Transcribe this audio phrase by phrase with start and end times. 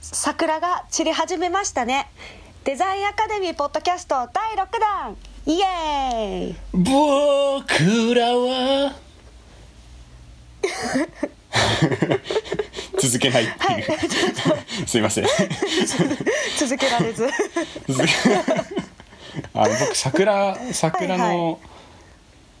[0.00, 2.10] 桜が散り始めましたね。
[2.64, 5.14] デザインアカデミーポッドキャスト第6弾。
[5.44, 6.56] イエーイ。
[6.72, 8.94] 僕らは。
[12.98, 13.84] 続けないっていう、はい。
[14.88, 15.26] すいません。
[16.58, 17.28] 続けられず。
[19.54, 21.56] あの僕桜桜の、はいは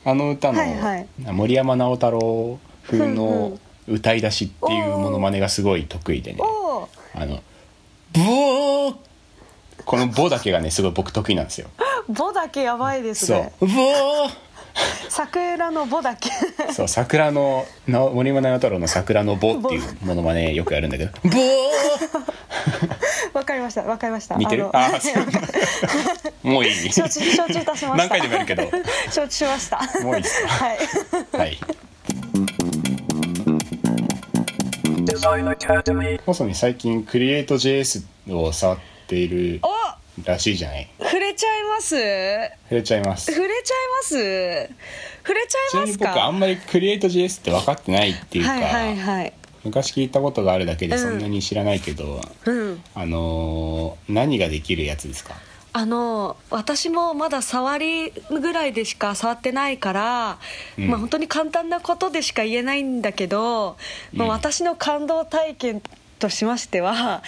[0.04, 1.06] あの歌の、はいはい。
[1.32, 6.38] 森山直太朗風のん歌い出しっていうものまねがすごい得意でね
[7.14, 7.40] あの
[8.12, 8.94] 「ボー」
[9.84, 11.68] この「ボ」だけがねすごい僕得意なんですよ。
[12.08, 13.38] ボだけやばいですそう。
[13.38, 14.30] ね「ボー」
[15.08, 16.30] 桜のボだけ。
[16.72, 21.34] そう桜のな森山直太朗の桜の「ボ」っていうものまねよくやるんだけど「ボー」
[23.34, 24.36] わかりましたわかりました。
[24.36, 24.68] 似てる？
[24.72, 25.00] あのあ
[26.42, 26.92] もういい。
[26.92, 27.96] 承知承知いたしました。
[27.96, 28.70] 何回でもやるけど。
[29.10, 29.80] 承知しました。
[30.02, 30.48] もういいっすか？
[30.48, 30.78] はい。
[31.32, 31.58] はい。
[35.38, 36.20] Academy.
[36.24, 39.68] 細に最近クリエイト JS を触っているお
[40.28, 40.88] らしいじゃない。
[41.00, 41.96] 触れちゃいます？
[41.96, 43.32] 触れちゃいます。
[43.32, 44.70] 触れちゃいます？
[45.22, 46.06] 触れちゃいますか？
[46.08, 49.32] 僕あんまりクリエイト JS って分かってないっていうか、はいはいはい。
[49.64, 52.82] 昔聞いたことがあるだけでうんそんなに知らないけど、うん。
[52.94, 55.34] あのー何ができるやつですか？
[55.72, 60.38] あの私もまだ触りぐらいでしか触ってないから、
[60.78, 60.88] うん。
[60.88, 63.76] まあ本当に簡単なことでしか言えないんだけど、
[64.12, 64.32] まあ、うん。
[64.32, 65.82] 私の感動体験
[66.18, 67.22] としましては、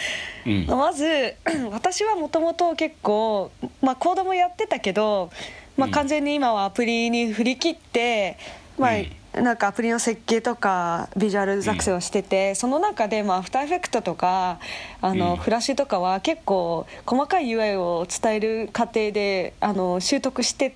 [0.44, 0.66] うん。
[0.66, 1.36] まず
[1.70, 5.30] 私はもともと結構、まあ、コードもやってたけど、
[5.76, 5.92] まあ、うん。
[5.92, 8.38] 完全に今はアプリに振り切って、
[8.76, 14.58] まあなんかアプリの設計とかビジュアル作成をしてて、その中でまあアフターエフェクトとか
[15.00, 15.36] あの、うん。
[15.38, 20.72] フラッシュとかは結構細かい UI を伝える過程であの習得してっ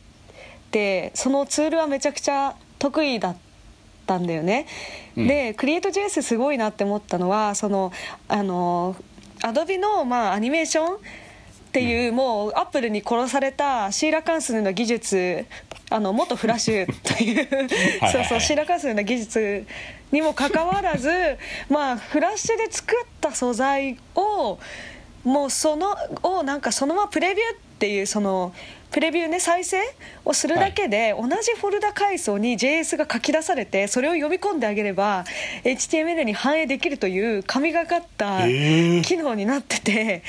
[0.71, 3.37] てそのツールはめちゃくちゃ得意だっ
[4.07, 4.67] たんだよね。
[5.17, 5.27] うん。
[5.27, 7.93] でクリエイト JS すごいなって思ったのはその
[8.29, 8.97] あの
[9.43, 10.99] アドビの、まあ、アニメーション
[11.77, 15.45] っていう、もうアップルに殺されたシーラカンスの技術
[15.91, 17.69] あの元フラッシュという
[18.01, 18.13] はい。
[18.13, 19.67] そうそうシーラカンスの技術
[20.11, 21.11] にもかかわらず
[21.69, 24.59] まあフラッシュで作った素材を
[25.23, 28.55] もうそのをなんかそのままプレビューっていうその
[28.91, 29.79] プレビューね再生
[30.25, 35.25] をするだけで同じフォルダ階層に JS が書き出されてそれを読み込んであげれば
[35.65, 38.51] HTML に反映できるという神がかったえ。
[39.01, 40.23] ー機能になってて、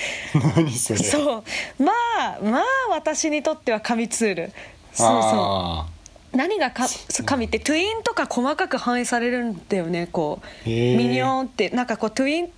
[0.55, 0.99] 何それ。
[0.99, 1.43] そ
[1.79, 1.83] う。
[1.83, 4.51] まあまあ私にとっては神ツール。
[4.93, 5.21] そうそう。
[5.21, 5.87] あ
[6.33, 6.87] なんか
[7.25, 10.07] 神って Tweenとか細かく反映されるんだよね。
[10.11, 11.69] こうミニオンって。
[11.69, 12.49] なんかこう Tween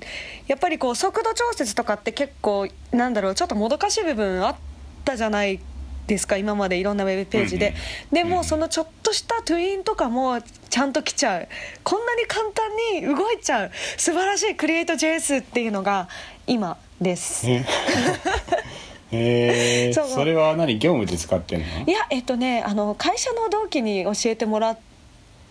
[0.48, 4.56] やっぱりこう速度調節とかって結構なんだろうちょっともどかしい部分あっ
[5.06, 5.60] たじゃない
[6.10, 6.36] ですか？
[6.38, 7.74] 今までいろんなウェブページで、
[8.12, 11.48] でもそのちょっとした Tween とかもちゃんと来ちゃう。
[11.84, 12.70] こんなに簡単
[13.02, 13.72] に動いちゃう。
[13.96, 16.10] 素晴らしいクリエイト JS っていうのが
[16.48, 17.48] 今です。
[17.48, 17.64] ー
[19.12, 19.94] へえ。
[19.94, 20.08] そう。
[20.08, 20.78] それは何？
[20.80, 21.66] 業務で使ってんの？
[21.88, 24.78] いやえっとねあの会社の同期に教えてもらっ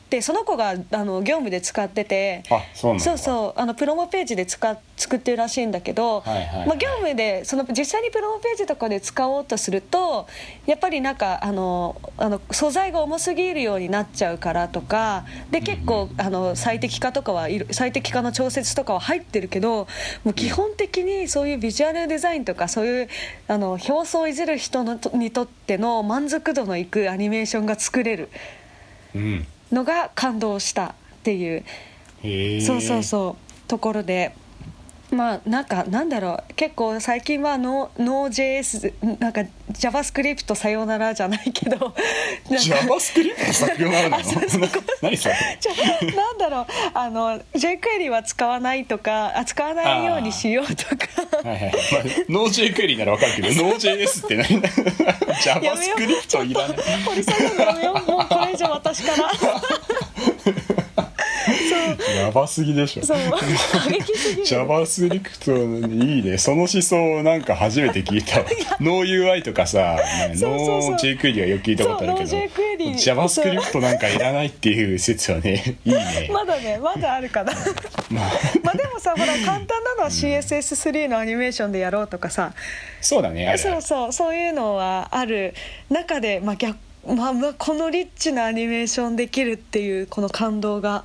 [0.08, 6.66] てその子があの業務で使っててあそうそうそうあのプロモページで使っ作ってるらしいんだけど、はいはいはい。
[6.66, 10.26] まあ、業務でその実際にプロモページとかで使おうとすると
[10.66, 19.86] やっぱりなんかあのあの素材が重すぎるようになっちゃうからとかで結構あの最適化とかはいる最適化の調節とかは入ってるけど
[20.24, 23.08] もう基本的にそういうビジュアルデザインとかそういう
[23.46, 28.28] あの表層をいじる人のとにとっての満足度のいくアニメーションが作れる。
[29.14, 31.64] うんのが感動したっていう。
[32.60, 33.68] そうそうそう。
[33.68, 34.34] ところで
[35.10, 36.54] まあなんかなんだろう。
[36.54, 39.42] 結構最近はノー Node.js なんか
[39.72, 41.76] JavaScript さようならじゃないけど。
[41.78, 41.94] なんか
[42.50, 44.18] JavaScript 作業なるの？
[45.02, 45.34] 何それ？
[45.60, 45.72] ちょ
[46.16, 46.66] なんだろう。
[46.94, 51.48] あの jQuery は使わないとかあ使わないようにしようとか。
[51.48, 52.02] はいはい、まあ、
[52.46, 54.46] Node.jQuery ならわかるけど Node.js って何
[55.40, 56.78] ？JavaScript いらない。
[57.04, 59.30] 掘り下げるのやめようもうこれ以上私から
[62.18, 63.04] やばすぎでしょ。
[63.04, 63.18] そう。
[63.30, 64.46] 過激すぎる。
[64.46, 66.38] JavaScript いいね。
[66.38, 68.46] その思想なんか初めて聞いたわ。
[68.80, 69.98] NoUI とかさ
[70.34, 70.94] そうそうそう。
[70.96, 76.30] NoJQuery はよく聞いたことあるけどそう NoJQuery JavaScript なんかいらないっていう説はね いいね。
[76.32, 77.52] まだねまだあるかな。
[78.10, 78.30] まあ。
[78.62, 82.52] まあでもさほら簡単なのは CSS3 のアニメーションでやろうとかさ。
[83.00, 85.54] そうだねそうそうそういうのはある
[85.88, 91.04] 中で、まあ逆まあ、まあこのリッチなアニメーションできるっていうこの感動が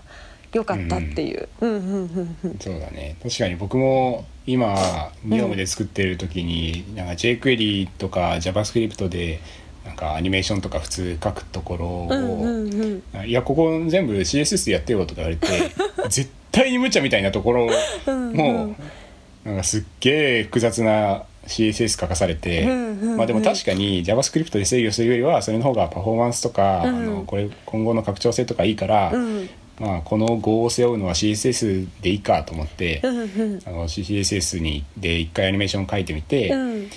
[0.53, 1.49] 良かったっていう。
[1.61, 1.69] うん。
[1.69, 3.15] うんうんうんそうだね。
[3.23, 4.75] 確かに僕も今
[5.25, 9.39] 業務で作ってる時に、なんか jQuery とか JavaScript で
[9.85, 13.25] なんかアニメーションとか普通書くところを、うんうんうん。
[13.25, 15.47] いやここ全部 CSS でやってよとか言われて
[16.09, 17.67] 絶対に無茶みたいなところ
[18.07, 18.75] うんうもん
[19.43, 23.17] なんかすっげえ複雑な CSS 書かされて、うんうんうん。
[23.17, 26.95] まあでも確かに JavaScript で制御するよりはそれの方がパフォーマンスとか、うん。
[26.95, 29.49] あのこれ今後の拡張性とかいいから、うん
[29.83, 33.17] まあ、この語を背負うのは CSS でいいかと思って、うん。
[33.17, 36.89] うんあの CSS にで一回アニメーション書いてみて、っうん。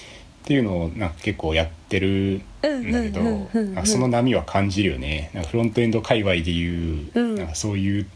[0.44, 5.30] ていうのをなんか結構やってるんだけど、その波は感じるよね。
[5.34, 7.34] なんかフロントエンド界隈でいう、うん。
[7.34, 8.06] なんかそういう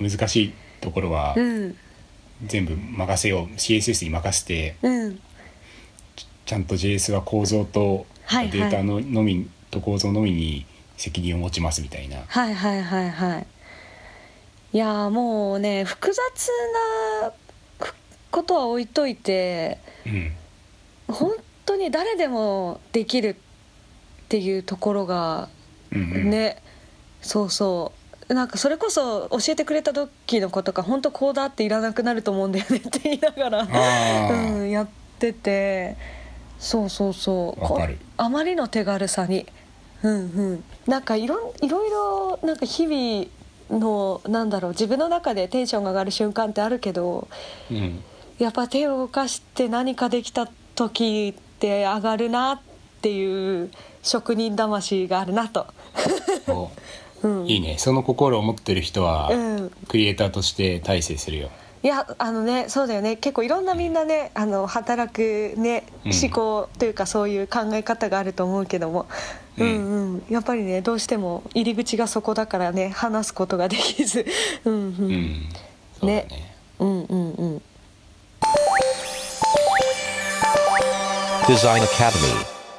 [0.00, 1.76] 難しいところはうん。
[2.44, 3.54] 全部任せよう。
[3.54, 5.20] CSS に任せてうん。
[6.46, 12.24] ちゃんと JS は構造とデータののみと構造のみに責任を持ちますみたいな。
[12.26, 13.46] はいはいはいはい
[14.74, 16.48] いやーもうね複雑
[17.22, 17.32] な
[17.78, 17.94] く
[18.32, 20.32] ことは置いといてうん。
[21.06, 21.32] 本
[21.64, 23.36] 当に誰でもできるっ
[24.28, 25.48] ていうところが
[25.92, 26.30] うんうん。
[26.30, 26.60] ね、
[27.22, 27.92] そうそ
[28.28, 28.34] う。
[28.34, 34.88] なんかそれこそ教えてくれた時の子とか本当コーダーっていらなくなると思うんだよねって言いながらうん、やっ
[35.20, 35.96] てて。
[36.58, 37.64] そうそうそう
[38.16, 39.46] あまりの手軽さに。
[40.02, 40.16] うんう
[40.54, 40.64] ん。
[40.88, 47.28] なんかいろんいろいろなんか日々のなんだろう自分の中でテンションが上がる瞬間ってあるけど
[47.70, 48.02] うん。
[48.38, 52.60] やっぱ手を動かして何かできた時って上がるなっ
[53.00, 53.70] ていう
[54.02, 55.66] 職人魂があるなと。
[56.48, 56.70] お
[57.22, 57.76] うん、いいね。
[57.78, 59.70] その心を持ってる人は、うん。
[59.88, 61.50] クリエイターとして大成するよ。
[61.82, 63.16] いやあのねそうだよね。
[63.16, 66.12] 結構いろんなみんなねあの働くねうん。
[66.12, 69.06] 思考というかそういう考え方があると思うけども、
[69.58, 69.68] う、うん。
[69.68, 70.22] んうん。
[70.30, 74.26] やっぱりねどうしても入り口がそこだからね話すことができず。
[74.64, 75.46] うんうん、うん、
[76.00, 76.26] そうだね。
[76.78, 77.62] うんうんうん.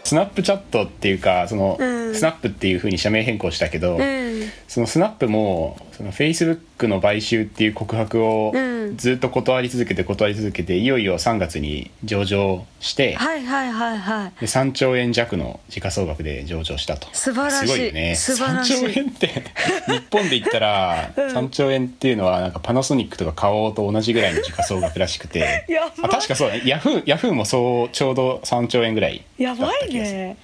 [0.03, 2.15] スナップチャットっていうかその、うん。
[2.15, 4.51] スナップっていうふうに社名変更したけど、うん。
[4.67, 8.75] そのスナップもその Facebook の買収っていう告白をうん。
[8.97, 14.39] ずっと断り続けて断り続けていよいよ3月に上場して、はいはいはいはい。
[14.39, 17.07] で3兆円弱の時価総額で上場したと。
[17.13, 17.67] 素晴らしい。
[17.67, 18.15] すごいよね。
[18.15, 18.85] 素晴らしい。
[18.85, 19.27] 3兆円って
[19.87, 21.25] 日本で言ったらうん。
[21.27, 25.65] 3兆円っていうのはなんかパナソニックとか花王と同じぐらいの時価総額らしくて。
[25.67, 25.91] やばい。
[26.03, 26.63] あ確かそうだね。
[26.65, 30.37] ヤフーヤフーもそうちょうど3兆円ぐらいやばいね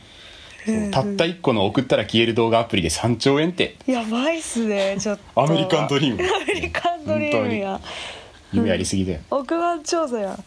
[0.91, 3.75] たった1個の送ったら消える動画アプリで3兆円って。
[3.87, 5.41] やばいっすねちょっと。
[5.41, 6.23] アメリカンドリーム。
[6.23, 7.55] アメリカンドリーム。
[7.55, 7.79] や
[8.53, 9.19] 夢ありすぎだよ。
[9.29, 10.37] 億万長者や。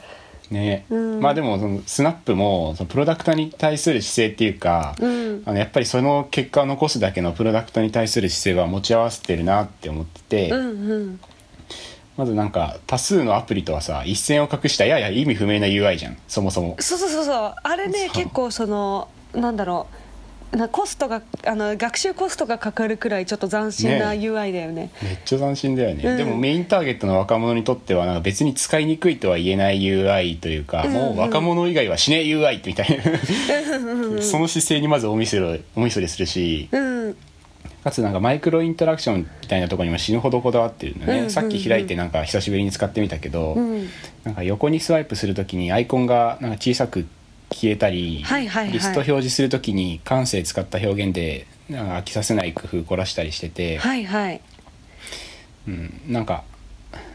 [0.50, 1.20] ね、うん。
[1.20, 5.42] まあでもそのスナップもそのプロダクトに対する姿勢っていうか、うん。
[5.46, 11.20] あのやっぱりその結果を残すだけのプロダクトに対する姿勢は持ち合わせてるなって思ってて、うんうん。
[12.16, 16.16] まずなんか多数のアプリとはさ一線を画したやや意味不明な UI じゃん。
[16.28, 16.76] そもそも。
[16.78, 17.54] そうそうそうそう。
[17.62, 20.03] あれね結構そのなんだろう
[20.56, 24.90] なコストがあの学習コストがかかるくらいちょっと斬新なね UI だよね。
[25.02, 26.16] めっちゃ斬新だよね、うん。
[26.16, 33.02] でもメインターゲットの若者にとってはなんか別に使いにくいとは言えない UI というか、うんもう若者以外はしねえ UI みたいな。
[34.22, 36.68] その姿勢にまずおみそれおみそれするし。
[36.70, 37.16] うん。
[37.82, 41.30] かつなんかマイクロインタラクションみたいなところにも死ぬほどこだわってるんだね、うんうんうん。
[41.30, 43.88] さっき開いてなんか久しぶりに使ってみたけど、うん。
[44.24, 47.06] なんか横にスワイプするときにアイコンがなんか小さく
[47.54, 48.72] 消えたり、はいはいはい。
[48.72, 54.40] リスト表示するときに感性使った表現で飽きさせない工夫凝らしたりしてて、はいはい。
[55.68, 56.42] うん、なんか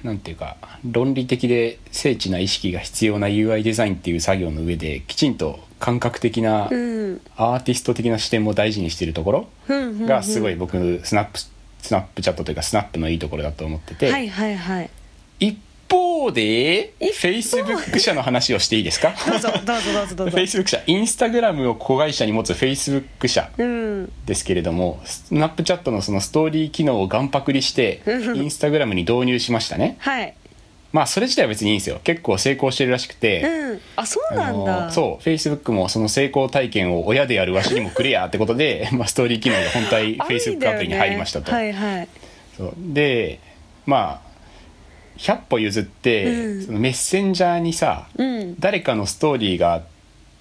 [0.02, 0.56] なんていうか
[0.90, 7.22] 論理的で精緻な意識が必要な UI デザインっていう作業の上できちんと感覚的なうん。
[7.36, 10.06] アーティスト的な視点も大事にしてるところうん。
[10.06, 11.40] がすごい僕スナップ
[11.82, 14.90] スナップチャットというかスナップのいいところだと思ってて、はいはいはい。
[15.40, 15.58] 一
[15.90, 17.28] 方で一方。
[17.30, 19.14] Facebook 社の話をしていいですか？
[19.30, 20.38] どうぞどうぞどうぞどうぞ。
[20.38, 24.12] Facebook 社インスタグラムを子会社に持つ Facebook 社うん。
[24.26, 28.38] ですけれどもスナップチャットのそのストーリー機能をガンパクリしてうん。
[28.38, 29.98] インスタグラムに導入しましたね。
[30.00, 30.34] はい。
[30.92, 32.00] まあそれ自体は別にいいんですよ。
[32.04, 33.82] 結構成功してるらしくて、うん。
[33.96, 34.90] あそうなんだ。
[34.92, 40.68] そう Facebook もその成功体験を親でやるわしにもくれやってことで、 まあ、ストーリー機能が本体あいいんだ Facebook よね。
[40.68, 42.08] アプリに入りましたと、はいはい。
[42.58, 42.74] そう。
[42.78, 43.40] で
[43.86, 44.29] まあ
[45.20, 46.66] 100歩譲って、うん。
[46.66, 48.60] そのメッセンジャーにさ、うん。
[48.60, 49.84] 誰かのストーリーが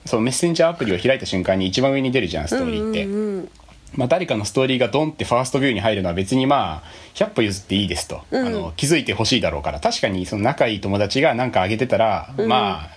[0.06, 3.50] そのメッセンジャーアプリを開いた瞬間に一番上に出るじゃんストーリーって、うんうん
[3.94, 8.46] まあ、誰かのストーリーがドンってファーストビューに入るのは別にまあ100歩譲っていいですと、うん。
[8.46, 9.80] あの気づいてほしいだろうから。
[9.80, 12.48] 確かにその仲いい友達が何かあげてたら、うん。
[12.48, 12.96] まあ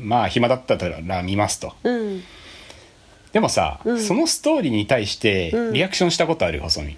[0.00, 1.74] まあ暇だったら見ますと。
[1.84, 2.22] うん。
[3.32, 4.00] でもさ、うん。
[4.00, 5.72] そのストーリーに対してうん。
[5.74, 6.60] リアクションしたことある？
[6.60, 6.96] 細見。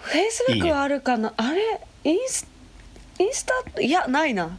[0.00, 1.32] フェイスブックはあるかな？
[1.36, 1.80] あれ？
[2.04, 2.46] インス
[3.18, 4.58] インスタいやないな。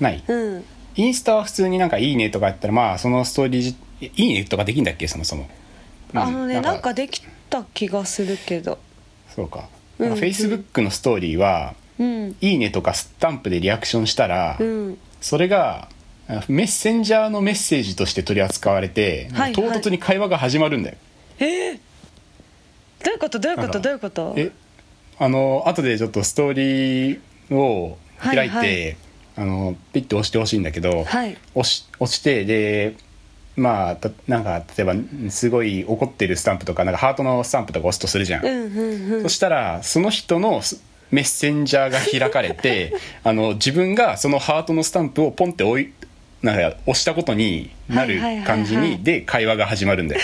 [0.00, 0.22] ない？
[0.26, 0.64] うん。
[0.96, 3.76] インスタは普通になんか「いいね」とかやったらまあそのストーリーじ
[4.16, 5.06] 「いいね」とかできんだっけ？
[5.08, 5.48] そもそも、
[6.12, 6.18] うん。
[6.18, 8.78] あのねなんかできた気がするけど。
[9.34, 9.68] そうか。
[9.98, 14.98] うんフェイスブックのストーリーはうん「いいね」とかスタンプでリアクションしたら、うん。
[15.20, 15.88] それが
[16.28, 20.96] あメッセンジャーのメッセージとして取り扱われて、はい唐突に会話が始まるんだよ。
[21.40, 23.38] どういうこと？
[23.38, 23.80] どういうこと？
[23.80, 24.34] どういうこと？
[24.36, 24.50] え？
[25.18, 28.96] あの後でちょっとストーリーを開いて、はいはい
[29.38, 32.96] あのピッと押してほしいんだけど、はい押し押してで
[33.54, 34.94] まあたなんか例えば
[35.30, 38.44] すごい怒ってるスタンプとかなんかハートのスタンプとか押すとするじゃん。
[38.44, 45.92] うんうんうんそしたらその人のスメッセンジャーが開かれて あの自分がそのハートのスタンプをポンって置い
[46.42, 50.20] なんか押したことになるはいはいはいはい感じにで会話が始まるんだよ。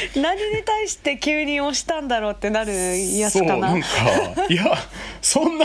[0.16, 2.72] 何に対して急に押したんだろうってなる
[3.16, 3.86] やつそうかななんか
[4.48, 4.64] いや
[5.22, 5.64] そんな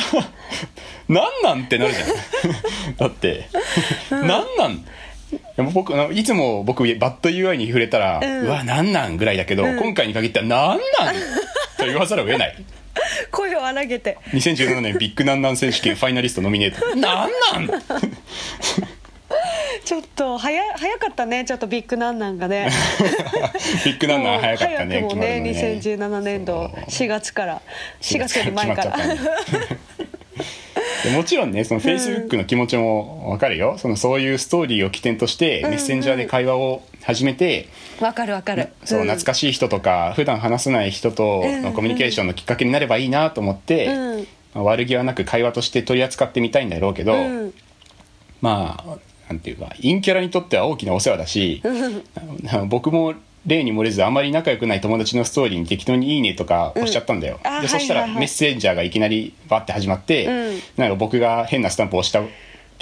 [1.08, 2.08] なんなんってなるじゃん。
[2.98, 3.48] だって、
[4.10, 4.86] なんなん？
[5.74, 11.16] 僕いつも僕バッド UI に触れたら、ううんわなんなんぐらいだけど、今回に限ってはなんなん？
[11.78, 12.56] と言わざるを得ない。
[13.32, 14.18] 声を荒げて。
[14.32, 16.96] 2017年ビッグなんなん選手権ファイナリストノミネート。
[16.96, 17.82] なんなん？
[19.86, 22.70] ちょっと早早かったねちょっとビッグなんなんがね。
[23.86, 24.40] ビッグなんなん？
[24.40, 27.08] 早かったねもう早くもね決まるの2017年度そう。
[27.08, 27.62] 4月から
[28.02, 28.98] 4月より前から。
[31.16, 31.64] もちろんね。
[31.66, 37.68] そのフェイスブックの気持ちも分かるよ、そのそういうストーリーを起点としてメッセンジャーで会話を始めて、
[38.00, 38.70] わかるわかる。
[38.86, 44.28] そう懐かしい人とか普段話さない人とのコミュニケーションのきっかけになればいいなと思って、うん。
[44.54, 47.54] まあ悪気はなく会話として取り扱ってみたいんだろうけど、うん。
[48.40, 48.98] まあ
[49.30, 51.62] なんていうか陰キャラにとっては大きなお世話だし、
[52.68, 53.14] 僕も
[53.46, 57.40] 例に漏れずあまり仲良くない友達のストーリーに適当に「いいね」とか押しちゃったんだよ。
[57.44, 60.60] うんあでそしたらメッセンジャーがいきなりバッて始まって、うん。
[60.78, 62.22] なんか僕が変なスタンプを押した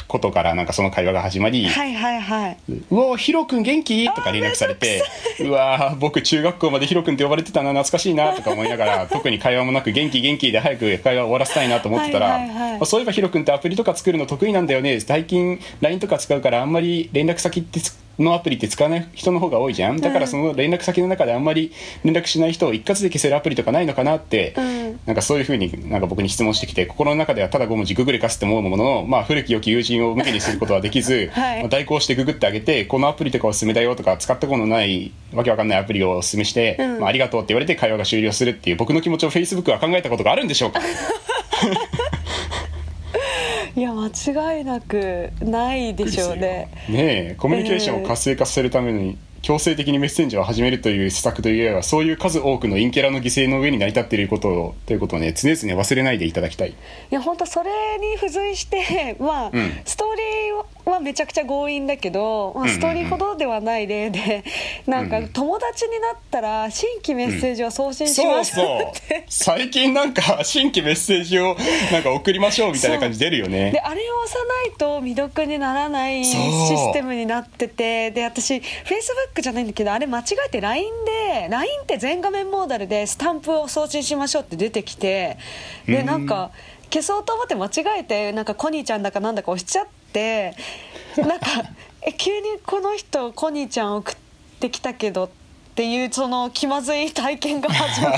[0.07, 2.57] ことからなんかその会話が始まり、はいはいはい。
[2.89, 5.03] うわヒロくん元気?」とか連絡されて
[5.39, 19.97] 「うわ僕中学校までヒロくんって呼ばれてたな懐かしいな」とか思いながら 特に会話もなく元気元気で早く会話終わらせたいなと思ってたらはいはいはいあそういえばヒロくんってアプリとか作るの得意なんだよね最近 LINE とか使うからあんまり連絡先ってつのアプリって使わない人の方が多いじゃん。
[19.97, 21.71] だからその連絡先の中であんまり
[22.03, 24.99] 連絡しない人を一括で消せるアプリとかないのかなって、うん。
[25.05, 31.59] なんかそういうふうになんか僕に質問してきて心の中ではただ5文字ググれかすって思うものの、まあ、古き良き友人を向けにすることはできず、 はい。
[31.61, 36.99] まあ代行してググってあげてこのアプリとかおすすめだよとか使ったことのないわけわかんないアプリをおすすめして、うん。
[36.99, 40.81] まあ、ありがとうって言われて会話が終了するっていう僕の気持ちを Facebook は考えたことがあるんでしょうか？
[43.75, 44.07] いや間
[44.57, 46.69] 違いなくないでしょうね。
[46.89, 56.69] ねえコミュニケーションを活性化するために強制的にメッセンジャーを始めるという施策というよりはそういう数多くの陰キャラの犠牲の上に成り立っていることをということをね常々忘れないでいただきたい。
[56.69, 56.73] い
[57.09, 62.73] や本当それに付随してまあ、うんストーリーはめちゃくちゃ強引だけど、まあ、うんうん。
[62.73, 64.43] うんストーリーほどではない例で、
[64.87, 65.29] なんかうん。
[65.29, 71.55] 友達になったら新規メッセージを送信しそうますそうって、最近なんか新規メッセージを
[71.91, 73.71] なんか送りましょうみたいな感じ出るよね。
[73.71, 85.37] であれを押さないと未読にならないシそうステムになっててで私フェイスブックじゃないんだけどあれ間違えて LINE で LINE って全画面モーダルでスタンプを送信しましょうって出てきて
[85.85, 86.51] でうんなんか
[86.91, 90.55] 消そうと思って間違えてなんかコニーちゃんだかなんだか押しちゃって
[91.17, 91.45] なんか
[92.03, 94.15] え急にこの人コニーちゃん送っ
[94.59, 95.29] てきたけどっ
[95.75, 98.17] ていうその気まずい体験が始まる。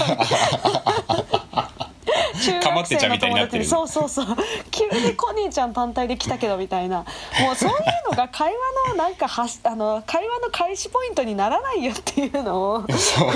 [2.41, 3.65] 中かまってちゃんみたいになってる。
[3.65, 4.25] そうそうそう。
[4.71, 6.99] 急にコニーちゃん単体で来たけどみたいな。
[6.99, 7.77] もうそういう
[8.11, 8.53] のが会
[8.87, 12.85] 話のなんかはしあの会話の開始ポイントにならないよっていうのを。
[12.89, 13.31] そう。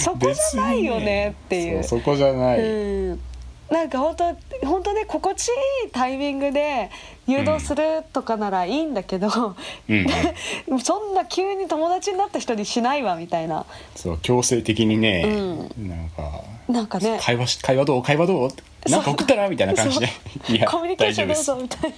[0.00, 1.84] そこじゃないよねっていう。
[1.84, 3.20] そうそこじゃない、うん。
[3.70, 4.24] なんか本当
[4.66, 5.52] 本当ね心地い
[5.88, 6.90] いタイミングで
[7.26, 9.28] 誘導するとかならいいんだけど、
[9.88, 10.06] うん。
[10.82, 13.64] そんな急に友達になった人にしないわみたいな。
[13.94, 17.18] そう強制的にね、うなんかなんかね。
[17.22, 18.02] 会話し会話どう？
[18.02, 18.50] 会話どう？
[18.90, 20.08] なんか送ったらみたいな感じで。
[20.48, 21.94] いや コミュニケーションどうぞみたい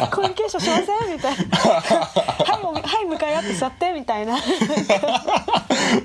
[0.00, 0.06] な。
[0.08, 1.14] コミュニケーションしません？
[1.16, 1.58] みたいな。
[1.60, 4.38] はいはい向かい合って座ってみたいな。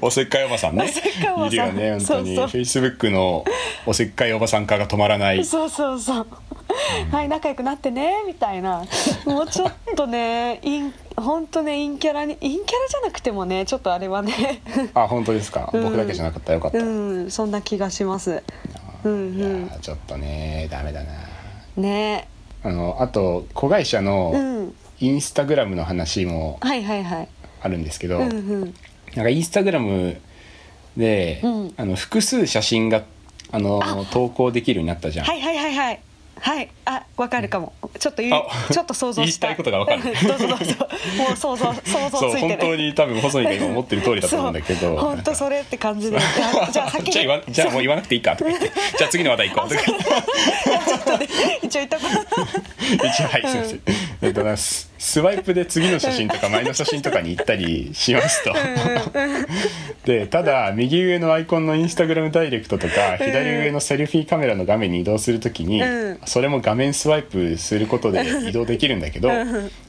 [0.01, 0.83] おせっかいおばさんね。
[0.83, 1.49] おせっかいおばさん。
[1.49, 2.35] いるよね本当に。
[2.35, 3.45] フェイスブックの
[3.85, 5.45] おせっかいおばさん化が止まらない。
[5.45, 6.27] そうそうそう
[7.11, 8.83] はい仲良くなってねみたいな。
[9.25, 14.61] もうちょっとね陰本当ね陰キャラに陰キャラじゃなくてもねちょっとあれはね。
[14.93, 15.83] あ本当ですか、うん。
[15.83, 18.43] 僕だけじゃなかったらよかった、うんそんな気がします。
[19.03, 21.11] うんいやうんーちょっとねダメだな。
[21.77, 22.27] ね。
[22.63, 24.73] あのあと子会社うのん。
[25.01, 27.29] インスタグラムの話もはいはいはい。
[27.61, 28.73] あるんですけど、うんうん。
[29.15, 30.19] なんかインスタグラム
[30.97, 31.73] で、うん。
[31.77, 33.03] あの複数写真が
[33.51, 33.81] あの
[34.11, 35.99] 投稿できるようになったじゃん、はいはいはいはい
[36.41, 36.69] はい。
[36.85, 37.73] あわかるかも。
[37.99, 39.47] ちょっと言いあ ちょっと想像した。
[39.47, 40.03] 言いたいことがわかる。
[40.27, 40.57] どうぞどう。
[40.65, 40.75] ぞ
[41.17, 42.47] もう想像 想像ついてる。
[42.47, 44.97] 本当に多分細井が今思ってる通りだと思うんだけど。
[44.97, 46.17] 本当それって感じで。
[46.71, 47.11] じゃあ先に。
[47.11, 48.35] じゃあ言わじゃあもう言わなくていいか。
[48.35, 49.69] とか言ってじゃあ次の話題行こう。
[49.69, 51.27] とかちょっとね
[51.61, 53.81] 一応言ったこと一応はいすいません。
[54.21, 58.53] えっとなススワイプで次の写真とか前の写真とかに行ったりしますと。
[60.05, 66.19] でただ右上のアイコンのインスタグラムダイレクトとか左上のセルフィーカメラの画面に移動するときにうん。
[66.25, 69.29] それも画面スワイプすることで移動できるんだけど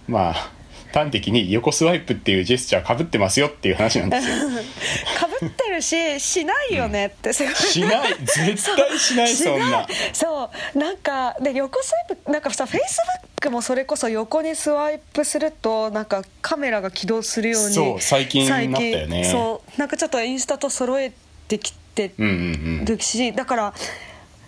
[0.06, 0.52] まあ
[0.92, 4.34] 端的に横スワイプっていうジェスチャーかぶってますよっていう話なんですよ
[5.46, 7.54] ってるししないよねってすごい。
[7.54, 8.14] しない。
[8.24, 9.86] 絶対しないそんな。
[10.12, 10.78] そう。
[10.78, 19.24] なんかで横スワイプなんかさフェイスブックもそれこそ横にスワイプするとなんかカメラが起動するようにそう最近なったよね。
[19.24, 19.78] そう。
[19.78, 21.12] なんかちょっとインスタと揃え
[21.48, 22.36] てきてうんうんう
[22.82, 22.84] ん。
[22.84, 23.74] るし、だから、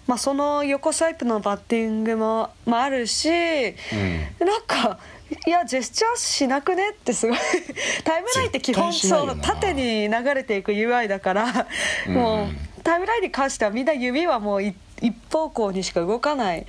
[0.07, 4.99] まあ、その横スワイプのバッティングも、まあ、あるし、なんか
[5.47, 6.91] いやジェスチャーしなくね？
[6.91, 7.39] ってすごい。
[8.05, 9.43] タイムラインって基本そう絶対しないよな。
[9.43, 11.67] 縦に流れていく UI だから、
[12.07, 12.15] うん。
[12.15, 16.67] もうタイムラインに関してはみんな指はもうい一方向にしか動かない。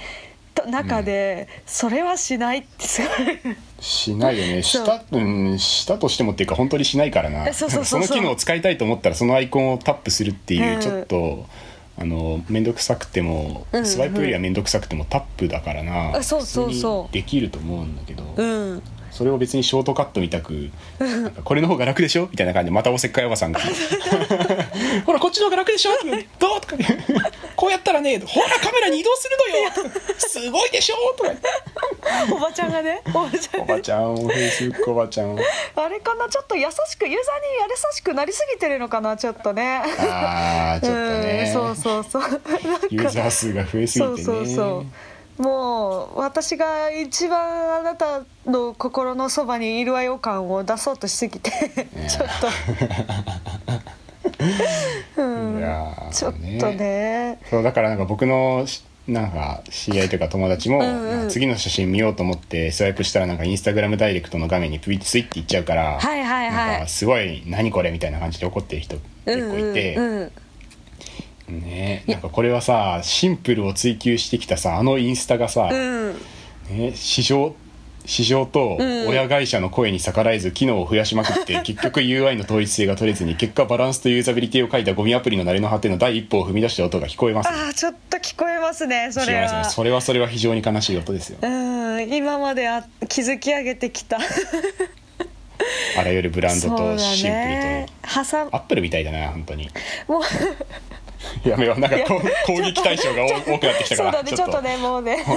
[0.55, 3.55] と中で、それはしないってすごい。
[3.79, 4.61] しないよね。
[4.61, 7.47] した,、うん、したとしてもっていうか本当にしないからな。
[7.47, 10.81] え その機能を使いたいと思ったらそのアイコンをタップするっていう、うん。
[10.81, 11.45] ちょっと
[11.97, 13.85] あの面倒くさくても、うんうん。
[13.85, 16.17] スワイプよりは面倒くさくてもタップだからな。
[16.17, 17.13] あそうそうそう。
[17.13, 18.83] できると思うんだけど、うん
[19.13, 20.69] それを別にショートカットみたく
[21.45, 22.27] これの方が楽でしょ？
[22.31, 23.59] みたいな感じでまたおせっかいおばさんが
[25.05, 25.91] 「ほらこっちの方が楽でしょ?」
[26.39, 26.75] どう?」とか。
[27.55, 31.29] こうやったらねほらカメラに移動するのよ」すごいでしょ?」とか。
[32.33, 33.01] おばちゃんがね？
[33.09, 35.37] おばちゃんおばちゃんフェイスブックおばちゃん
[35.75, 36.27] あれかな？
[36.27, 39.15] ちょっと優しくユーザーに優しくなりすぎてるのかな？
[39.15, 39.81] ちょっとね。
[39.99, 41.43] あーちょっとね。
[41.47, 42.41] うんそうそうそう。
[42.89, 44.23] ユーザー数が増えすぎてね。
[44.23, 44.85] そうそうそう
[45.37, 51.49] もう私が一番あなたの心のそばにいるわよ感を出そうとしすぎて
[52.07, 52.27] ちょっ
[55.15, 55.63] と、うん。
[56.11, 57.39] ちょっとね。
[57.49, 61.29] そうだからなんか僕のしなんか知り合いとか友達も、うんうん。
[61.29, 66.67] 次の写真見ようと思ってスワイプしたらなんかインスタグラムダイレクトの画面にプイッスイッていっちゃうから、はいはいはい。
[66.67, 70.31] なんかすごい何これみたいな感じで怒ってる人結構いて、うんうんうん
[71.49, 72.03] ね。
[72.07, 76.13] なんかこれはさシンプルを追求してきたさあのインスタがさ、うん。
[76.69, 77.55] ね、市場
[78.05, 79.07] 市場とうん。
[79.07, 89.63] 親会社の声に逆らえず機能を増やしまくって 結局 UI の統一性が取れずに結果バランスとユーザビリティを書いたゴミアプリの慣れの果ての第一歩を踏み出した音が聞こえますああちょっと聞こえますねそれは。
[89.63, 89.69] ね。
[89.69, 91.37] それはそれは非常に悲しい音ですよ。
[91.41, 94.17] うん今まであ築き上げてきた
[95.97, 97.85] あらゆるブランドとシンプルね。
[98.03, 99.69] 挟とアップルみたいだな本当に。
[100.07, 100.21] もう。
[101.47, 101.97] やめようなんか
[102.45, 104.61] 攻撃対象が多多くなってきたからそうだねちょっと。
[104.61, 105.17] ねもうね。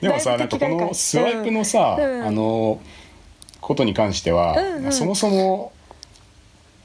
[0.00, 2.26] でもさだないんかこのスワイプのさ、うん。
[2.26, 2.80] あの
[3.60, 4.92] ことに関しては、うんうん。
[4.92, 5.72] そもそも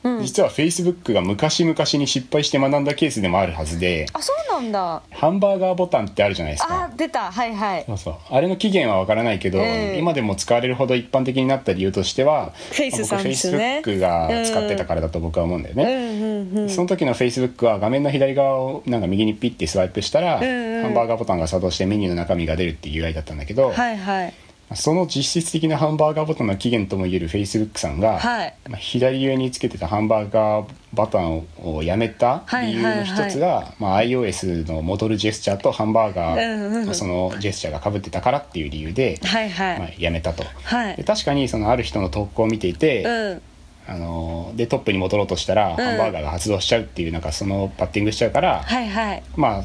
[0.04, 0.24] うん。
[0.24, 5.02] 実は Facebook が昔々に失敗して学んだケースでもあるはずであそうなんだ。
[5.12, 7.32] ハンバーガーボタンってあるじゃないですあか出た。
[7.32, 7.84] はいはい。
[7.86, 8.16] そうそう。
[8.30, 10.00] あれの起源は分からないけど、ええ。
[10.00, 13.82] 今でも使われるほど一般的になった理由としてはフェイスさんですね。
[13.84, 20.84] 僕 Facebook が使ってたからだと僕は思うんだよね、うんうんうんその時の Facebook は画面の左側をなんか右にピッてスワイプしたら、んうん。
[20.84, 24.34] ハンバーガーボタンが作動してメニューの中身が出るっていう UI だったんだけど、はいはい
[24.76, 28.54] その実質的なハンバーガーボタンの起源ともいえる Facebook さんが、はい。
[28.70, 40.44] まあ左上につけてたハンバーガーボタンをやめた理由の一つが、まあ、iOS の戻るジェスチャーとハンバーガーのそのジェスチャーがかぶってたからっていう理由で、はいはい、まあ、やめたと。
[40.64, 40.96] はい。
[40.98, 43.42] で確かにそのある人の投稿を見ていて、うん。
[43.88, 49.24] あのでトップに戻ろうとしたら、ハンバーガーが発動しちゃうっていうなんかそのバッティングしちゃうから、はいはい。
[49.36, 49.64] まあ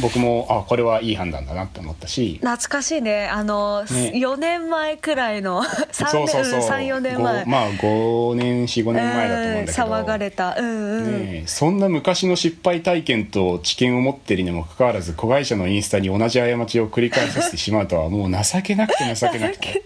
[0.00, 2.38] 僕もあこれはいい判断だなって思ったし。
[2.40, 3.26] 懐かしいね。
[3.26, 4.12] あの、ね。
[4.14, 6.60] 4年前くらいの 3そうそうそう。
[6.60, 7.44] 34年前。
[7.44, 11.12] ごまあ5年45年前だと思うんだけど、うん騒がれたうんうん、ね
[11.44, 19.82] えそんな昔の失敗体験と知見を持ってるにもかかわらず子会社のインスタに同じ過ちを繰り返させてしまうとはもう情けなくて情けなくて。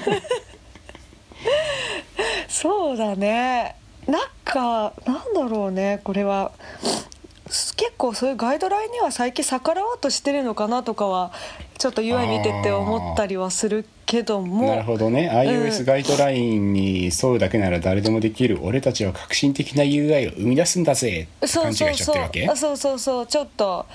[2.47, 3.75] そうだね。
[4.07, 6.51] なんかなんだろうねこれは。
[6.81, 7.14] す
[7.45, 11.31] 結構そういうガイドラインには最近逆らおうとしてるのかなとかは
[11.77, 15.29] ちょっと UI 見てて思ったりはするけどもなるほどね。
[15.31, 23.27] iOS ガイドラインに沿うだけなら誰でもできる俺たちは革新的な UI を生み出すんだぜってそう勘違いしちゃってそうそうるわけあそうそうそう。
[23.27, 23.85] ちょっと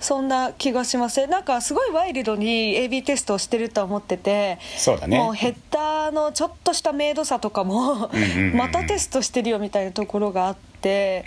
[0.00, 1.26] そんな気がします。
[1.26, 5.18] なんかすごいワイルドに AB テストをしてると思っててそうだね。
[5.18, 10.68] もうヘッダーのちょっとした明度差とかもうんうんうんまたテストしてるよみたいなところがあって。
[10.78, 11.24] って、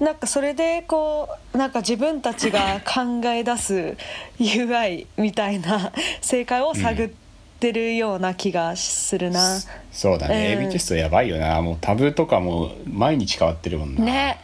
[0.00, 3.96] なんかそれでこうなんか自分たちが考え出す
[4.38, 7.08] UI みたいな正解を探っ
[7.62, 9.60] てるような気がするな。
[9.92, 10.66] そうだね、うん。
[10.66, 11.62] AB テストやばいよな。
[11.62, 14.40] もうタブとかも毎日変わってるもんな、ね。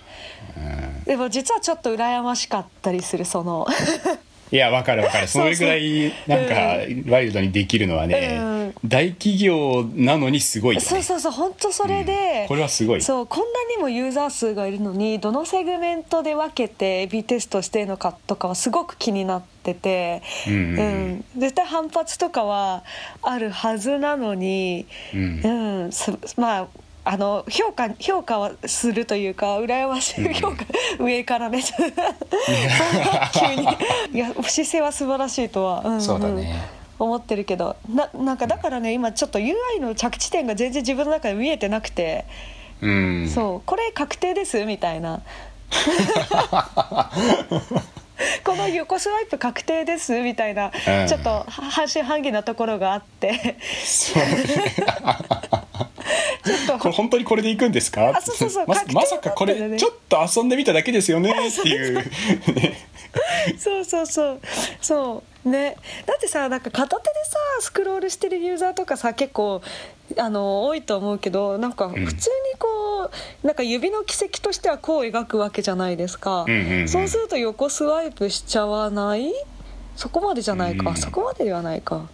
[1.05, 3.67] でも実はちょっと羨ましかったりするその
[4.51, 5.29] いやわかるわかる。
[5.29, 6.55] それぐらいなんか
[7.11, 8.45] ワイルドにできるのはね、う
[8.87, 8.89] ん。
[8.89, 13.03] 大企業なのにすごいそうそうそう本当それで、これはすごい。
[13.03, 13.45] そうこんな
[13.77, 21.25] にもユーザー数がいるのにどのセグメントで分けて AB テストしてるのかとかはすごく気になってて、うんうんうん。
[21.37, 22.85] 絶対反発とかは
[23.23, 25.91] あるはずなのに、うん。
[26.37, 26.69] まあ
[27.11, 30.67] あの評価評価はするというか羨ましい評価、
[30.99, 31.65] 上からね
[33.33, 33.67] 急に。
[34.13, 36.03] いや姿勢は素晴らしいとは、うんうん。
[36.03, 36.55] そうだね。
[36.99, 37.77] 思ってるけど。
[37.89, 42.27] ななんかだからね今ちょっと UI の着地点が全然自分の中で見えてなくて、
[42.83, 43.31] うん。
[43.31, 43.63] そう。
[43.65, 45.23] これ確定ですみたいな。
[48.45, 51.07] この横スワイプ確定ですみたいな、うん。
[51.07, 53.57] ちょっと半信半疑なところがあって
[56.45, 56.79] ちょっと。
[56.79, 58.17] これ本当にこれでいくんですか？
[58.17, 58.67] あそうそうそう。
[58.67, 62.05] ままさかこれちょっと遊んでみただけですよねっていう。
[63.59, 64.41] そうそうそう。
[64.81, 65.49] そう。
[65.49, 65.77] ね。
[66.07, 69.63] だってさなんか片手でさスクロールしてるユーザーとかさ結構
[70.17, 72.15] あの多いと思うけどなんか普通に
[72.59, 73.11] こ
[73.43, 76.89] う、なんか指の軌跡としてはこう描くわけじゃないですか、うんうんうん。
[76.89, 79.33] そうすると横スワイプしちゃわない？
[79.97, 80.97] そこまでじゃないか、うん。
[80.97, 82.09] そこまでではないか、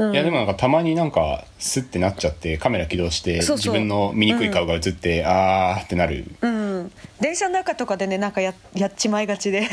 [0.00, 6.24] うん、いやでもなんかたまになんかスッてなっちゃってカメラ起動して自分の醜い顔が映って、あーってなる。
[6.40, 9.68] うん、電車の中とかでねなんかや やっちまいがちで。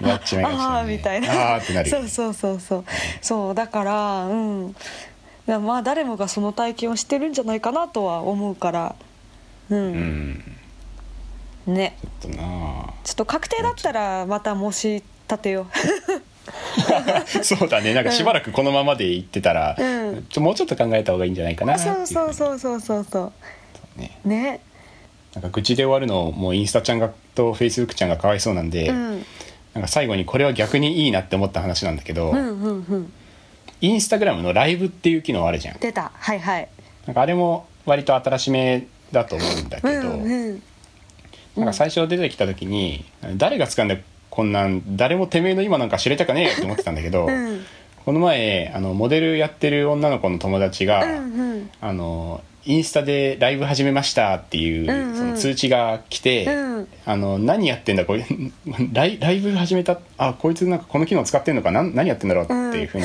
[0.00, 0.56] やっちまいがちだね。
[0.56, 1.56] ああーみたいな。
[1.56, 1.90] あーってなる。
[1.90, 2.84] そうそうそうそう。
[3.20, 4.74] そうだからうん。
[5.46, 8.94] まあ誰もがその体験をしてるんじゃないかなとは思うから。
[9.68, 9.78] うん、
[11.66, 11.74] うん。
[11.74, 11.98] ね。
[12.22, 12.46] ちょっとな
[13.04, 16.05] ちょっと確定だったらまた申し立てよあ
[17.42, 17.94] そうだね。
[17.94, 20.26] なんかしばらくこのままでいってたら、うん。
[20.28, 21.78] ちょもうちょっと考えた方がいいんじゃないかな。
[21.78, 23.32] そうそうそうそうそうそ
[23.96, 24.00] う。
[24.00, 24.18] ね。
[24.24, 24.60] ね。
[25.34, 29.24] なんか愚痴で終わるのもうインスタちゃんがとフェイスブックちゃんがかわいそうなんで、うん。
[29.74, 33.12] なんか最後にこれは逆にいいなって思った話なんだけど、うんうんうん。
[33.80, 35.78] インスタグラムのライブっていう機能あるじゃん。
[35.78, 36.10] 出た。
[36.14, 36.68] はいはい。
[37.06, 40.62] なんかあれも割と新しめだと思うんだけど、うんうん。
[41.56, 43.04] なんか最初出てきた時に
[43.36, 47.64] 誰が使うんだよこんなん誰もてめえの今なんか知れたかねえよって思ってたんだけど、うん。
[48.04, 51.70] この前あのモデルやってる女の子の友達が、うんうん。
[51.80, 55.16] あのインスタでライブ始めましたっていう、うんうん。
[55.16, 56.88] その通知が来て、うん。
[57.04, 58.26] あの何やってんだこれ
[58.92, 63.04] ライライブ始めたあこいつなんかこの機能使ってんのかなん何やってんだろうっていうふうに、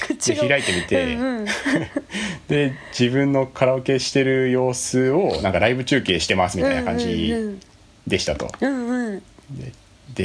[0.00, 1.46] 口がで開いてみて、うんうん。
[2.48, 7.60] で自分のカラオケしてる様子をなんかライブ中継してますみたいな感うんじうん。
[8.06, 8.50] でしたと。
[8.60, 9.18] うんうん。
[9.50, 9.72] で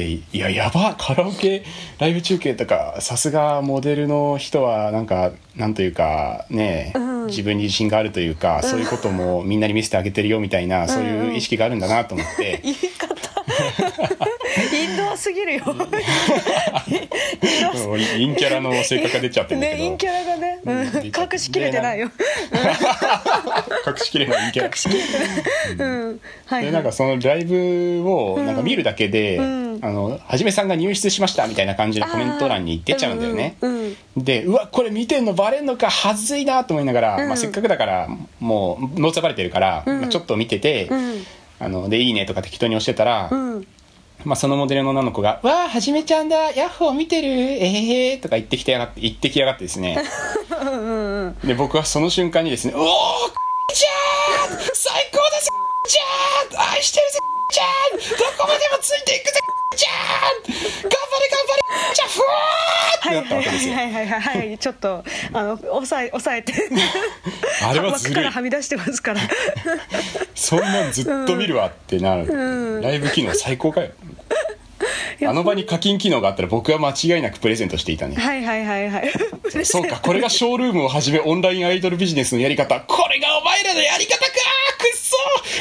[0.02, 1.64] いややばカラオケ
[1.98, 7.14] ライブ中継とかさすがモデルの人はなんかなんというかね、うん。
[7.26, 13.14] 自分に自信があるというか、そういうこともみんなに見せてあげてるよみたいな、そういう意識があるんだなと思って、言い方。
[14.74, 15.64] インドアすぎるよ。
[15.66, 15.76] う ん
[17.44, 21.06] 陰キャラの性格が出ちゃってるんだけど、ね陰キャラがね、うん。
[21.06, 22.10] 隠しきれてないよ。
[23.86, 24.52] 隠しきれない。
[24.52, 25.88] 陰キャラ隠しきれてない。
[25.88, 26.20] うん。
[26.46, 29.64] はいでなんかそのライブをなんか見るだけで、うん。
[29.82, 33.56] あのはじめさんが入室しましたみたいな感じでコメント欄に出ちゃうんだよね。
[33.60, 37.28] うんうんでうわこれ見てんのバレんのかはずいなと思いながら、うん。
[37.28, 41.24] まあ、せっかくだからもうノーツバレてるから、うんまあ、ちょっと見てて、うん
[41.60, 43.66] あので「いいね」とか適当に押してたら、うん
[44.24, 50.02] まあ、そのモデルの女の子が「わあはじめちゃんだヤッホー見てるええー」とか言ってきてやがって言ってきやがってですね。
[51.44, 53.43] で僕はその瞬間にですね「おお
[56.84, 57.18] してるぜ
[57.50, 59.40] ちゃんどこまでもついていくぜ
[59.76, 63.02] ちゃん頑張れ頑張れちゃんふわーっ。
[63.02, 63.74] てなったわけですよ。
[63.74, 64.48] はいはいはいはい。
[64.48, 66.52] はいちょっとあの抑え抑えて。
[67.62, 68.14] あれはずるい。
[68.14, 69.20] 枠からはみ出してますから。
[70.34, 72.82] そんなんずっと見るわってなる、うん。
[72.82, 73.90] ライブ機能最高かよ
[75.22, 78.16] あの場に課金機能があったら僕は間違いなくプレゼントしていたね。
[78.16, 79.64] はいはいはいはい。
[79.64, 80.00] そうか。
[80.02, 82.80] これがショールームをはじめオンラインアイドルビジネスのやり方。
[82.80, 84.24] これがお前らのやり方か。
[84.78, 85.16] くっそ。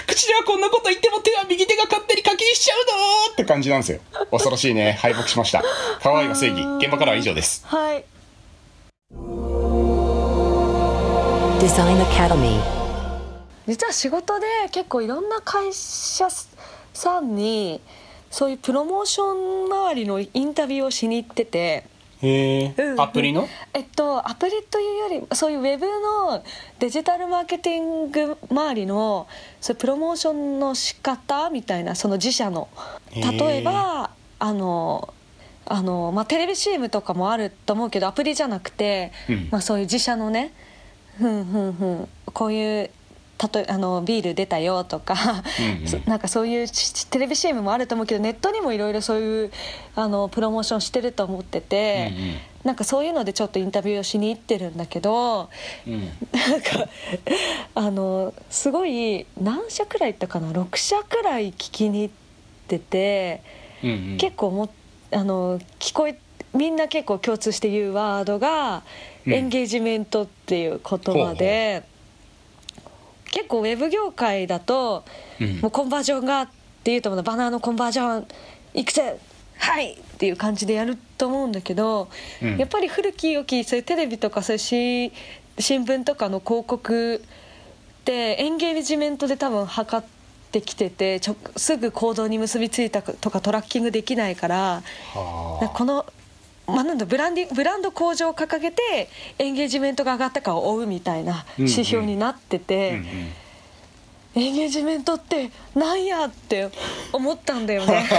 [0.07, 2.85] 口ではこんなこと言っても手は右手が勝手に課金しちゃう
[3.29, 3.33] の。
[3.33, 3.99] って感じなんですよ。
[4.31, 4.97] 恐ろしいね。
[4.99, 5.63] 敗北しました。
[6.01, 6.61] 可愛いが正義。
[6.79, 7.63] 現場からは以上です。
[7.65, 8.03] はい。
[11.59, 12.59] Design Academy.
[13.67, 16.27] 実は仕事で結構いろんな会社
[16.93, 17.79] さんに
[18.33, 21.85] そういうプロモーション周りのインタビューをしに行ってて。
[22.23, 23.01] へえ、うん。
[23.01, 23.47] アプリの？
[23.73, 26.43] えっとアプリというよりそういうウェブの
[26.79, 29.27] デジタルマーケティング周りの
[29.61, 32.69] そういうプロモーションの仕方みたいなその自社の。
[33.13, 35.13] 例えばあの
[35.67, 39.49] あの、まあ、テレビ CM とかもあると思うけどアプリじゃなくて、うん。
[39.51, 40.53] まあ、そういう自社のね。
[41.19, 42.09] ふんふんふん。
[42.33, 42.89] こういう
[43.53, 45.15] 例えあのビール出たよとか、
[45.59, 45.87] うんうん。
[45.87, 49.51] そなんかそういうしテレビ CM もあると思うけどネットにもいろいろそういう
[49.95, 52.35] あのプロモーションしてると思ってて、うんうん。
[52.63, 55.49] なんかそういうのでちょっとインタビューをしに行ってるんだけど
[55.85, 55.99] うん。
[56.01, 56.87] なんか
[57.75, 62.13] あのすごい何社くらい行ったかな？6社くらい聞きに行っ
[62.67, 63.41] てて。
[63.83, 64.17] うんうん。
[64.17, 64.69] 結構も
[65.11, 66.17] あの聞こえ
[66.53, 68.83] みんな結構共通して言うワードが、
[69.25, 69.33] うん。
[69.33, 71.83] エンゲージメントっていう言葉で
[73.33, 75.03] 結構ウェブ業界だと、
[75.41, 75.59] うん。
[75.59, 76.49] もうコンバージョンがっ
[76.83, 78.27] ていうとバナーのコンバージョン
[78.75, 79.01] いくつ
[79.57, 82.09] はいっていう感じでやると思うんだけど、
[82.43, 82.57] うん。
[82.57, 85.11] やっぱり古き良きそういうテレビとかそういうし
[85.57, 90.07] 新聞とかの広告ってエンゲージメントで多分測っ
[90.51, 94.83] てきててちょすぐ行動に結びついたとかトラッキングできないから
[95.15, 95.69] はあ。
[95.69, 96.05] この、
[96.67, 104.45] まあ、なんだブランディブランド向上を掲げてエンゲージメントが上がったかを追うみたいな指標になってて、うんうん。
[104.45, 106.69] エンゲージメントってなんやって
[107.11, 108.07] 思ったんだよね。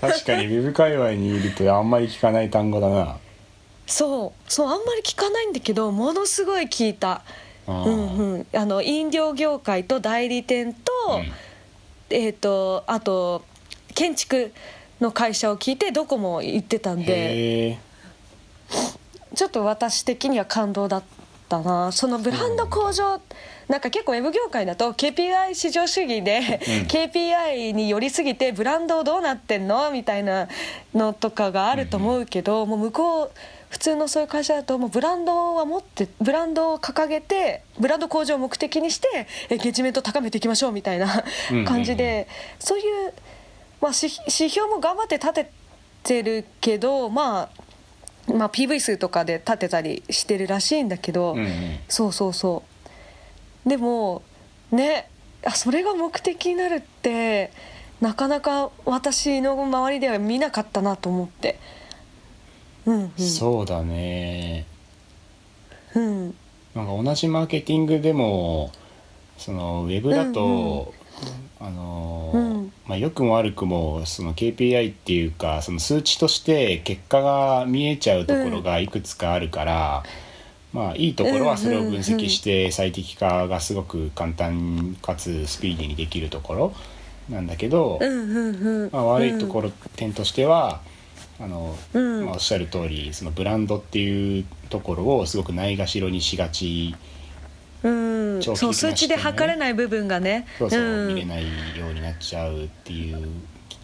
[0.00, 3.18] 確かにウェブ界隈にいるとあんまり聞かない単語だな。
[3.86, 4.52] そう。
[4.52, 7.22] そうあんまり聞かないんだけどものすごい聞いた。
[7.66, 11.32] うんうん、あの飲料業界と代理店と,、うん。
[12.10, 13.44] えー、とあと
[13.94, 14.52] 建築
[15.00, 17.78] の会社を聞いてどこも行ってたんで
[19.34, 21.02] ちょっと私的には感動だっ
[21.48, 21.92] たな。
[21.92, 23.20] そのブランド向上
[23.68, 26.86] なんか結構ウェブ業界だと KPI 至上主義で、うん。
[26.86, 29.90] KPI に寄りすぎてブランドどうなってんの？
[29.90, 30.48] みたいな
[30.94, 33.30] のとかがあると思うけど、もう向こう
[33.68, 41.66] 普通のそういう会社だともうブランドは持ってブランドを掲げてブランド向上を目的にしてエンゲージメントを高めていきましょうみたいなうんうんうん。
[41.66, 42.26] 感じで、
[42.58, 43.12] そういう、
[43.80, 45.50] まあ、指指標も頑張って立て
[46.02, 47.48] てるけどまあ
[48.32, 51.78] まあ、PV 数とかで立てたりしてるらしいんだけど、うんうん。
[51.88, 52.62] そうそうそ
[53.64, 53.68] う。
[53.68, 54.22] でも
[54.70, 55.08] ね
[55.44, 57.50] あそれが目的になるって
[58.00, 61.58] なかなか私の周りでは見なかったなと思って。
[62.86, 64.66] うんそうだね。
[65.94, 66.34] うんうん。
[66.74, 68.70] なんか同じマーケティングでも
[69.38, 70.92] そのウェブだと、
[71.60, 72.72] あのうん。
[72.86, 80.02] まあ、良くも悪くもその KPI っていうかその数値として結果が見えちゃうところがいくつかあるから、
[80.72, 86.74] まあいいところはそれを分析して最適化がすごく簡単かつスピーディーにできるところ
[87.28, 88.90] なんだけど、うんうんうん。
[88.92, 90.80] まあ、悪いところ、点としては
[91.40, 92.24] あの、うん。
[92.24, 96.94] まあ、おっしゃる通りそのブランドっていうところをすごくないがしろにしがち
[97.82, 98.42] うん。
[98.42, 100.46] そう数値で測れない部分がね。
[100.58, 101.08] そうそう、ん。
[101.08, 101.44] 見れない
[101.78, 103.28] ようになっちゃうっていう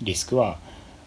[0.03, 0.59] リスクは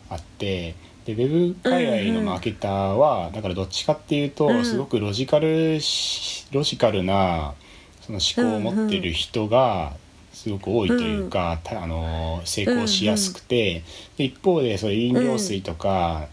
[0.10, 4.66] あってでウェブ界隈のマーケターは、だからどっちかっていうと、うん。
[4.66, 7.54] すごくロジカルしロジカルな
[8.02, 9.94] その思考を持ってる人が
[10.34, 13.84] すごく多いというか、たあの成功しやすくて、
[14.18, 16.28] で一方でそう飲料水とか、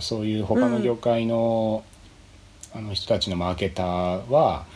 [0.00, 1.82] そういう他の業界の,、
[2.74, 4.66] あの人たちのマーケターは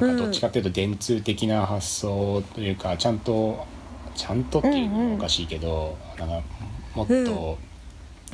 [0.00, 3.66] なんかどっちかっていうと電通的な発想というかちゃんと
[4.16, 6.42] ちゃんとっていうのもおかしいけど、なんか
[6.94, 7.14] もっと、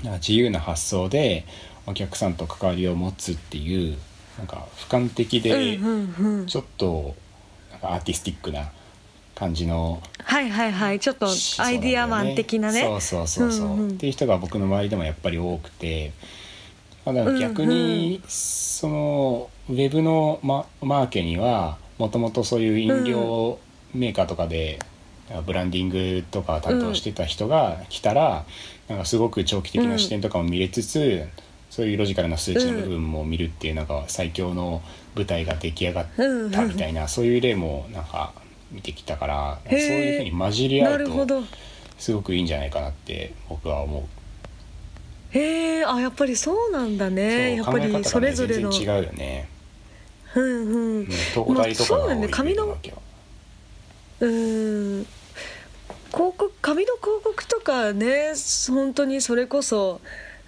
[0.02, 1.46] なんか自由な発想で
[1.86, 3.96] お客さんと関わりを持つっていう
[4.38, 6.46] なんか俯瞰的でうんうんうん。
[6.46, 7.14] ちょっと
[7.72, 8.70] なんかアーティスティックな
[9.34, 11.00] 感じのはいはいはい。
[11.00, 12.82] ちょっとアイディアマン的なね。
[12.82, 13.90] そうそうそうそう、うんうん。
[13.90, 16.12] っていう人が僕の周りでもやっぱり多くて、
[17.04, 23.58] まあ、だから逆にそのウェブのママーケにはもともとそういう飲料
[23.94, 24.78] メーカーとかで、
[25.46, 28.44] ブランディングとか担当してた人が来たら、
[28.88, 31.28] なんかすごく長期的な視点とかも見れつつ、
[31.70, 34.82] そういうロジカルな数値の部分も見るっていうなんか最強の
[35.14, 36.06] 舞台が出来上がっ
[36.50, 38.32] たみたいな、そういう例もなんか
[38.72, 41.42] 見てきたから、そういうふうに混じり合うと
[41.98, 44.02] すごくいいんじゃないかなって僕は思う。
[45.30, 47.56] へえあやっぱりそうなんだね。
[47.56, 48.72] やっぱりそれぞれの。
[48.72, 49.48] 違うよね。
[50.34, 51.08] うんうん
[51.54, 52.28] まあそうだね。
[52.28, 52.76] 紙の
[54.20, 55.06] うん。
[56.12, 58.32] 広告紙の広告とかね
[58.68, 60.00] 本当にそれこそ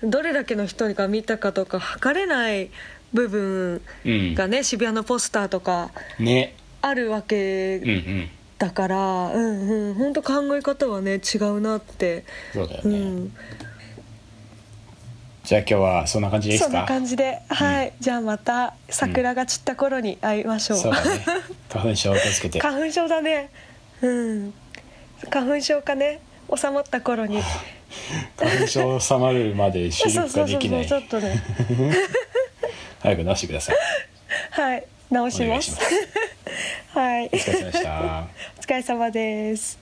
[0.03, 2.71] どれだけの人が見たかとか測れない
[3.13, 4.35] 部分うん。
[4.35, 9.95] がね、渋谷のポスターとかね、あるわうんうけん、だから、うんうん。
[9.95, 12.99] 本当考え方はね違うなって、そうだよね。
[12.99, 13.33] うん、
[15.45, 17.41] じゃあ今日はそんな感じでいいでそんなすか感じで。
[17.49, 21.25] はい、じゃあまた桜が散った頃に会いましょう、そうだね。
[21.69, 22.61] 花粉症を気をつけて。
[22.61, 23.51] 花粉症だね。
[24.03, 24.55] うん。
[25.31, 26.21] 花粉症かね。
[26.55, 27.41] 収まった頃に。
[28.37, 31.43] 花粉症収まるまで収録そうそうそうができないちょっとね。
[33.01, 33.77] 早く直してください。
[34.51, 34.85] はい。
[35.11, 35.45] 直します。
[35.45, 35.91] お願いします。
[36.99, 37.27] はい。
[37.27, 38.27] お疲れ様でした。
[38.59, 39.82] お疲れ様です